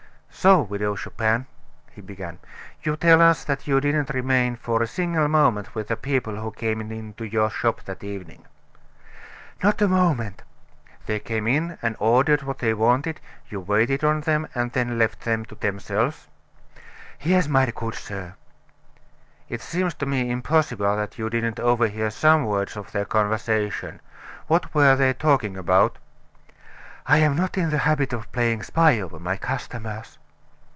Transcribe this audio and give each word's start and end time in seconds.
"So, 0.33 0.63
Widow 0.63 0.95
Chupin," 0.95 1.45
he 1.91 2.01
began, 2.01 2.39
"you 2.81 2.95
tell 2.95 3.21
us 3.21 3.43
that 3.43 3.67
you 3.67 3.79
didn't 3.79 4.09
remain 4.09 4.55
for 4.55 4.81
a 4.81 4.87
single 4.87 5.27
moment 5.27 5.75
with 5.75 5.89
the 5.89 5.95
people 5.95 6.37
who 6.37 6.49
came 6.49 6.81
into 6.81 7.25
your 7.25 7.51
shop 7.51 7.83
that 7.83 8.03
evening!" 8.03 8.45
"Not 9.61 9.83
a 9.83 9.87
moment." 9.87 10.41
"They 11.05 11.19
came 11.19 11.45
in 11.45 11.77
and 11.83 11.95
ordered 11.99 12.41
what 12.41 12.57
they 12.57 12.73
wanted; 12.73 13.19
you 13.49 13.59
waited 13.59 14.03
on 14.03 14.21
them, 14.21 14.47
and 14.55 14.71
then 14.71 14.97
left 14.97 15.21
them 15.25 15.45
to 15.45 15.53
themselves?" 15.53 16.27
"Yes, 17.19 17.47
my 17.47 17.69
good 17.69 17.93
sir." 17.93 18.33
"It 19.47 19.61
seems 19.61 19.93
to 19.95 20.07
me 20.07 20.31
impossible 20.31 20.95
that 20.95 21.19
you 21.19 21.29
didn't 21.29 21.59
overhear 21.59 22.09
some 22.09 22.45
words 22.45 22.75
of 22.75 22.91
their 22.91 23.05
conversation. 23.05 23.99
What 24.47 24.73
were 24.73 24.95
they 24.95 25.13
talking 25.13 25.55
about?" 25.55 25.99
"I 27.05 27.19
am 27.19 27.35
not 27.35 27.59
in 27.59 27.69
the 27.69 27.77
habit 27.85 28.11
of 28.11 28.31
playing 28.31 28.63
spy 28.63 28.99
over 28.99 29.19
my 29.19 29.37
customers." 29.37 30.17